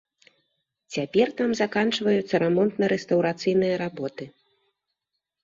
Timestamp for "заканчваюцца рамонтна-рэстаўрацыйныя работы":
1.61-4.23